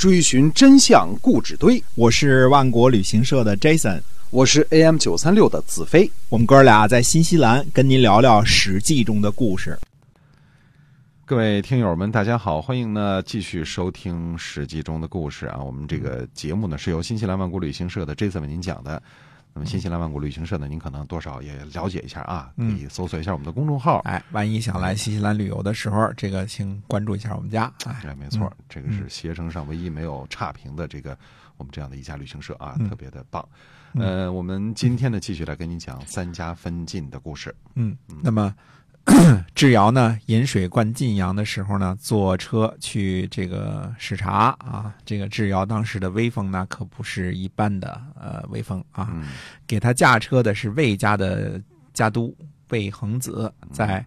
[0.00, 6.10] 追寻真相故纸堆，我是万国旅行社的 Jason，我是 AM 九三六的子飞。
[6.30, 9.78] 我们哥俩在新西兰跟您聊聊《史记》中的故事。
[11.26, 15.58] 各位听友们，大家好，欢迎呢继续收听《史记》中的故事啊。
[15.62, 19.02] 我们这个节目呢是由新西兰万国旅行社的 Jason 为您讲的。
[19.52, 23.98] 那么新西兰万国旅行社呢，您可能多少也了解一下啊，可以搜索一下我们的公众号。
[24.04, 27.72] 哎，万一想来新西兰旅游的时候，这个请关注一下我们家。
[27.84, 31.18] 哎，没错，这个是携程上唯一没有差评的这个
[31.56, 33.46] 我们这样的一家旅行社啊，特别的棒。
[33.94, 37.54] 呃，我们今天呢继续来跟您讲三家分晋的故事。
[37.74, 38.54] 嗯，那么。
[39.54, 44.94] 智瑶呢，引水灌晋阳的时候呢，坐车去这个视察啊。
[45.04, 49.12] 这个智瑶当时的威风呢，可不是一般的呃威风啊。
[49.66, 51.60] 给他驾车的是魏家的
[51.92, 52.36] 家督
[52.68, 54.04] 魏恒子，在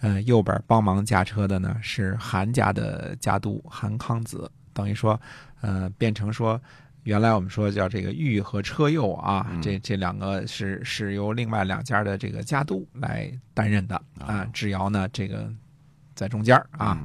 [0.00, 5.18] 呃右边帮忙驾车的呢是韩家的家督韩康子，等于说
[5.60, 6.60] 呃变成说。
[7.04, 14.46] 原来我们说叫这个玉和车右啊，这这两个是是由另外两家的这个家督来担任的啊。
[14.52, 15.52] 智瑶呢，这个
[16.14, 17.02] 在中间啊，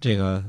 [0.00, 0.42] 这个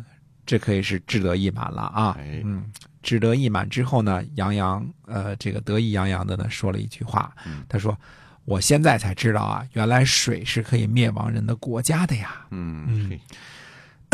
[0.46, 2.18] 这可以是志得意满了啊。
[2.44, 2.72] 嗯，
[3.04, 7.36] 志得意满之后呢，杨洋呃，这个得意洋洋的呢说了一句话，
[7.68, 7.98] 他说
[8.46, 13.20] ：“我现在才知道啊，原来水是可以灭亡人的国家的呀。”嗯嗯。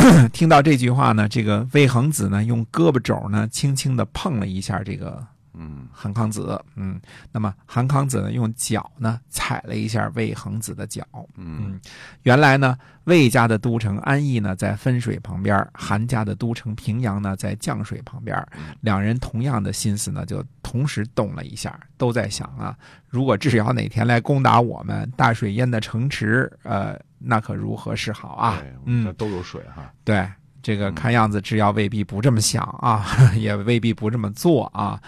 [0.33, 5.27] 听到这句话呢，这个魏恒子呢，用胳膊肘呢，轻轻的碰了一下这个。
[5.53, 6.99] 嗯，韩康子，嗯，
[7.31, 11.80] 那么韩康子呢，用脚呢踩了一下魏恒子的脚，嗯，
[12.23, 18.45] 原来呢，魏家的都城安邑呢在分水旁边，韩家的都城平阳呢在降水旁边，
[18.81, 28.61] 两人同样的心思呢就同时动了一下，都在想啊，如果智瑶哪天来攻打我们大水淹的城池，呃，那可如何是好啊？
[28.85, 30.27] 嗯，都有水哈，对。
[30.61, 35.01] 这个看样子，智瑶未必不这么想啊， 也未必不这么做啊。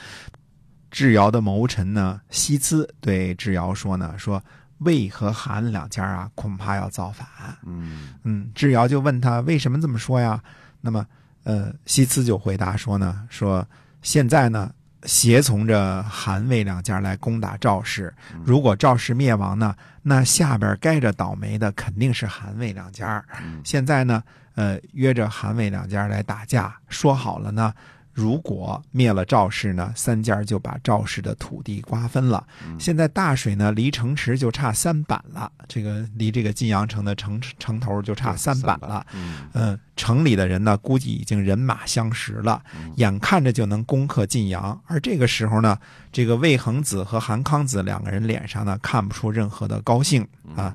[0.92, 4.44] 智瑶的谋臣呢，西兹对智瑶说呢，说
[4.80, 7.28] 魏和韩两家啊，恐怕要造反。
[7.66, 10.42] 嗯嗯，智瑶就问他为什么这么说呀？
[10.82, 11.06] 那么，
[11.44, 13.68] 呃，西兹就回答说呢，说
[14.02, 14.72] 现在呢。
[15.06, 18.14] 协从着韩魏两家来攻打赵氏，
[18.46, 23.22] 如果赵氏灭亡呢，那下边该着倒霉的肯定是韩魏两家。
[23.66, 24.24] 现在呢，
[24.56, 27.74] 呃，约着韩魏两家来打架，说好了呢。
[28.16, 32.46] 如果灭了赵氏呢，三家就把赵氏的土地瓜分了。
[32.78, 39.04] 现在大水呢，离城池就差三板了，这个离这个晋阳城的城城头就差三板了。
[39.54, 42.62] 嗯，城里的人呢，估计已经人马相识了，
[42.98, 44.80] 眼看着就能攻克晋阳。
[44.86, 45.76] 而这个时候呢，
[46.12, 50.72] 这个魏恒子和韩康子两个人脸上呢，看不出任何的高兴啊，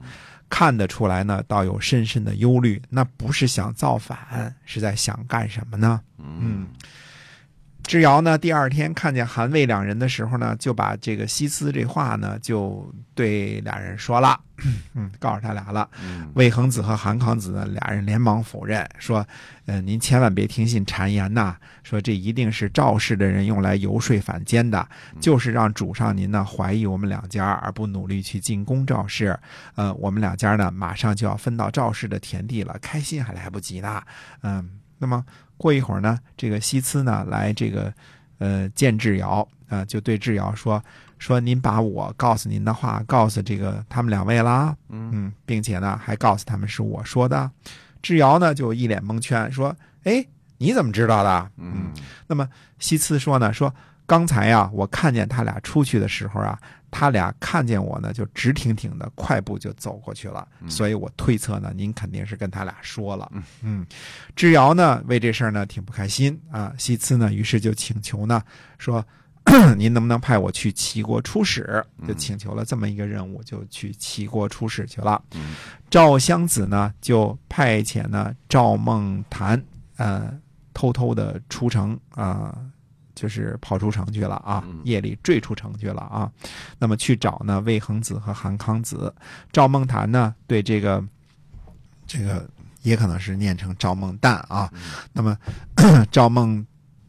[0.48, 2.80] 看得出来呢，倒有深深的忧虑。
[2.88, 6.00] 那不是想造反，是在想干什么呢？
[6.18, 6.66] 嗯。
[7.88, 14.38] 智瑶呢，第二天看见韩魏两人的时候呢，就把这个西斯这话呢，就对俩人说了，
[14.92, 15.88] 嗯，告诉他俩了。
[16.34, 19.26] 魏恒子和韩康子呢，俩人连忙否认，说
[19.64, 24.86] ：“呃，您千万别听信谗言呐，说这一定是赵氏的人用来游说反间的，
[25.18, 29.34] 就是让主上您呢怀疑我们两家，而不努力去进攻赵氏。
[29.76, 34.02] 呃，我们两家呢，马上就要分到赵氏的田地了，开心还来不及呢。
[34.42, 34.68] 嗯，
[34.98, 35.24] 那么。”
[35.58, 37.92] 过一会儿呢，这个西辞呢来这个，
[38.38, 40.80] 呃，见智瑶啊，就对智瑶说
[41.18, 47.50] 说您把我告诉您的话告诉这个他们两位啦，嗯，并且呢还告诉他们是我说的。
[48.00, 50.24] 智瑶呢就一脸蒙圈，说：“哎，
[50.58, 51.92] 你怎么知道的？”嗯，
[52.28, 52.48] 那么
[52.78, 53.74] 西辞说呢，说
[54.06, 56.56] 刚才呀，我看见他俩出去的时候啊。
[56.90, 63.30] 他俩看见我呢，就直挺挺的快步就走过去了，所以我推测呢，您肯定是跟他俩说了。
[63.62, 63.86] 嗯，
[64.34, 66.72] 智瑶呢为这事儿呢挺不开心啊。
[66.78, 68.42] 西次呢于是就请求呢
[68.78, 69.04] 说，
[69.76, 71.84] 您能不能派我去齐国出使？
[72.06, 75.22] 就请求了这么一个任务，就去齐国出使去了。
[75.90, 79.62] 赵襄子呢就派遣呢赵孟谈
[79.96, 80.32] 呃
[80.72, 82.56] 偷偷的出城啊。
[83.18, 86.30] 就是跑出城去了啊，夜里坠出城去了啊。
[86.78, 89.12] 那么去找呢魏恒子和韩康子。
[89.50, 91.02] 赵孟谈呢对这个
[92.06, 92.48] 这个
[92.82, 94.72] 也可能是念成赵孟旦啊。
[95.12, 95.36] 那么
[96.12, 96.64] 赵孟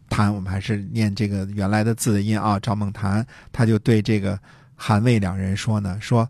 [0.09, 2.59] 谈，我们还是念这个原来的字的音啊。
[2.59, 4.39] 赵孟谈他就对这个
[4.75, 6.27] 韩魏两人说呢，说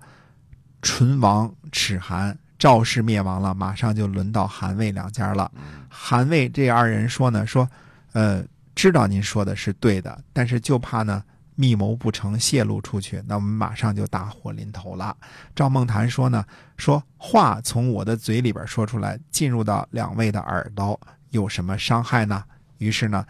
[0.81, 5.49] 唇亡齿寒，赵氏灭亡了，马上就轮到韩魏两家了。
[5.87, 7.69] 韩魏这二人说呢，说
[8.11, 8.43] 呃。
[8.79, 11.21] 知道您说的是对的，但是就怕呢
[11.55, 15.17] 密谋不成泄露出去，那我们马上就大祸临头了。
[15.53, 16.45] 赵孟谈说呢，
[16.77, 20.97] 说话从我的嘴里边说出来，进入到两位的耳朵，
[21.31, 22.41] 有什么伤害呢？
[22.77, 23.25] 于是呢，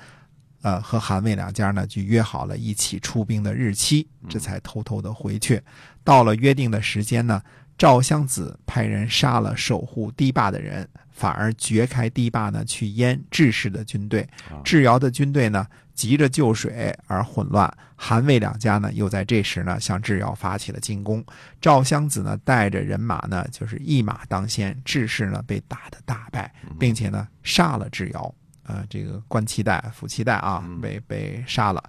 [0.62, 5.60] 呃，和韩魏两家呢就约好了一起出兵的日期，这才偷偷的回去。
[6.04, 7.42] 到了约定的时间呢，
[7.80, 14.28] 赵襄子派人杀了守护堤坝的人，反而掘开堤坝呢去淹智氏的军队。
[14.66, 21.24] 智瑶的军队呢急着救水而混乱，韩魏两家呢又在这时呢向智瑶发起了进攻。
[21.62, 28.36] 赵襄子呢带着人马呢就是一马当先，智氏呢被打得大败，并且呢杀了智瑶。
[28.64, 31.84] 呃，这个官七代、夫七代啊，被被杀了。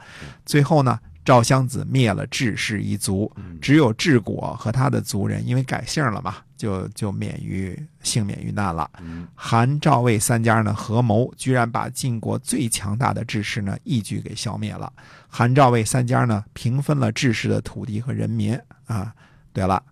[0.47, 3.31] 最后呢，赵襄子灭了智氏一族，
[3.61, 8.91] 只有智果和他的族人因为改姓了嘛，就就免于幸免于难了。
[9.35, 14.93] 韩赵魏三家呢合谋，居然把晋国最强大的智氏呢一举给消灭了。
[15.29, 19.15] 韩赵魏三家呢平分了智氏的土地和人民啊。
[19.53, 19.83] 对了，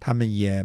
[0.00, 0.64] 他们也。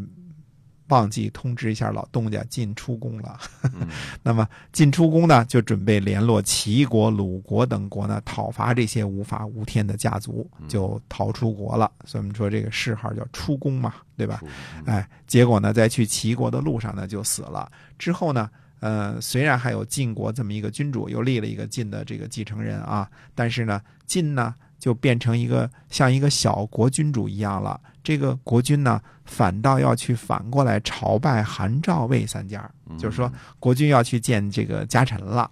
[0.89, 3.39] 忘记通知一下老东家进出宫了，
[4.21, 11.91] 那么进出宫呢，就准备联络齐国、鲁国等国呢，讨伐这些无法无天的家族，就逃出国了。
[12.05, 14.41] 所以我们说这个谥号叫出宫嘛，对吧？
[14.85, 17.71] 哎，结果呢，在去齐国的路上呢，就死了。
[17.97, 24.53] 之后呢，呃，虽然还有晋国这么一个君主，又立了一个晋的这个继承人啊，但是呢，晋呢。
[24.83, 27.79] 就变成一个像一个小国君主一样了。
[28.03, 32.69] 这个国君呢，反倒要去反过来朝拜韩赵魏三家，
[32.99, 33.31] 就是说
[33.61, 35.49] 国君要去见这个家臣了。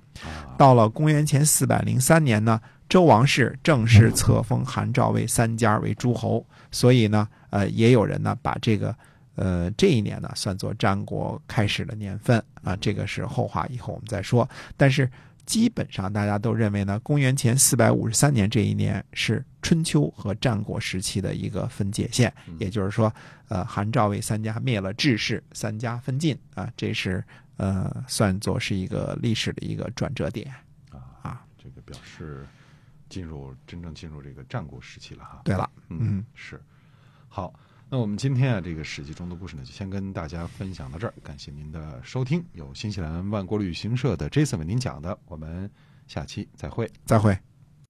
[0.58, 8.94] 到了公元前四百零三年呢，周王室正式册封韩赵魏三家为诸侯，所以呢，呃，也有人呢把这个
[9.36, 12.76] 呃这一年呢算作战国开始的年份啊。
[12.82, 14.46] 这个是后话，以后我们再说。
[14.76, 15.10] 但是。
[15.52, 23.14] 基本上大家都认为呢，公元前四百五十三年这一年是春秋和战国时期的一个分界线，也就是说，
[23.50, 27.22] 呃，韩赵魏三家灭了智氏，三家分晋啊，这是
[27.58, 30.56] 呃算作是一个历史的一个转折点
[30.90, 32.48] 啊啊，这个表示
[33.10, 35.42] 进入真正进入这个战国时期了哈。
[35.44, 36.62] 对了，嗯，是
[37.28, 37.54] 好。
[37.94, 41.14] 那我们今天啊，这个史记中的故事呢，就先跟大家分享到这儿。
[41.22, 45.20] 感谢您的收听，有新西兰万国旅行社的 Jason 为您讲的。
[45.26, 45.70] 我们
[46.08, 47.38] 下期再会，再会。